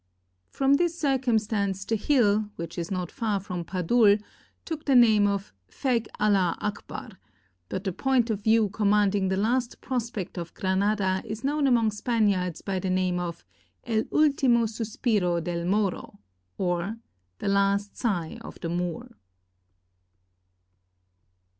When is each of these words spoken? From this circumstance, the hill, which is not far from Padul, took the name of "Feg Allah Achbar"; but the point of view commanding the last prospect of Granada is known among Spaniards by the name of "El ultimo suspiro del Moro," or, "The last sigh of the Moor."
From 0.49 0.73
this 0.77 0.97
circumstance, 0.99 1.85
the 1.85 1.95
hill, 1.95 2.49
which 2.55 2.75
is 2.79 2.89
not 2.89 3.11
far 3.11 3.39
from 3.39 3.63
Padul, 3.63 4.19
took 4.65 4.85
the 4.85 4.95
name 4.95 5.27
of 5.27 5.53
"Feg 5.69 6.07
Allah 6.19 6.57
Achbar"; 6.59 7.19
but 7.69 7.83
the 7.83 7.91
point 7.93 8.31
of 8.31 8.41
view 8.41 8.69
commanding 8.69 9.27
the 9.27 9.37
last 9.37 9.79
prospect 9.79 10.39
of 10.39 10.55
Granada 10.55 11.21
is 11.23 11.43
known 11.43 11.67
among 11.67 11.91
Spaniards 11.91 12.63
by 12.63 12.79
the 12.79 12.89
name 12.89 13.19
of 13.19 13.45
"El 13.83 14.05
ultimo 14.11 14.65
suspiro 14.65 15.39
del 15.39 15.65
Moro," 15.65 16.17
or, 16.57 16.97
"The 17.37 17.49
last 17.49 17.95
sigh 17.95 18.39
of 18.41 18.59
the 18.59 18.69
Moor." 18.69 19.11